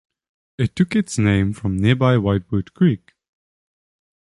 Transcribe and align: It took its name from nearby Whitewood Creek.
It 0.57 0.75
took 0.75 0.95
its 0.95 1.19
name 1.19 1.53
from 1.53 1.77
nearby 1.77 2.17
Whitewood 2.17 2.73
Creek. 2.73 3.13